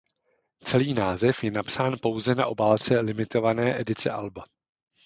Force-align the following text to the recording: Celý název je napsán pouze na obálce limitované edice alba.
Celý 0.63 0.93
název 0.93 1.43
je 1.43 1.51
napsán 1.51 1.93
pouze 2.01 2.35
na 2.35 2.45
obálce 2.47 2.99
limitované 2.99 3.79
edice 3.81 4.09
alba. 4.11 4.43